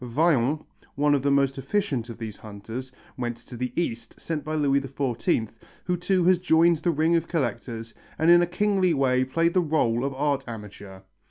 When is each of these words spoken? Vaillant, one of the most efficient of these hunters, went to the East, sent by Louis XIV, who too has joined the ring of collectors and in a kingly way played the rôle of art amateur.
Vaillant, 0.03 0.65
one 0.95 1.13
of 1.13 1.21
the 1.21 1.29
most 1.29 1.59
efficient 1.59 2.09
of 2.09 2.17
these 2.17 2.37
hunters, 2.37 2.91
went 3.17 3.37
to 3.37 3.55
the 3.55 3.71
East, 3.79 4.19
sent 4.19 4.43
by 4.43 4.55
Louis 4.55 4.81
XIV, 4.81 5.49
who 5.83 5.95
too 5.95 6.23
has 6.23 6.39
joined 6.39 6.77
the 6.77 6.89
ring 6.89 7.15
of 7.15 7.27
collectors 7.27 7.93
and 8.17 8.31
in 8.31 8.41
a 8.41 8.47
kingly 8.47 8.95
way 8.95 9.23
played 9.23 9.53
the 9.53 9.61
rôle 9.61 10.03
of 10.03 10.15
art 10.15 10.43
amateur. 10.47 11.01